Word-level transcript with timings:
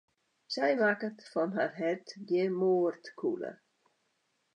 Sy 0.53 0.69
makket 0.77 1.19
fan 1.33 1.53
har 1.57 1.71
hert 1.79 2.09
gjin 2.31 2.53
moardkûle. 2.61 3.51